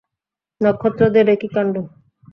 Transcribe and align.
নক্ষত্রদের 0.61 1.25
এ 1.29 1.35
কী 1.41 1.47
কাণ্ড! 1.55 1.75